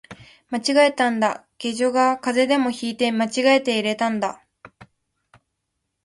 [0.49, 4.43] 間違えたんだ、下女が風邪でも引いて間違えて入れたんだ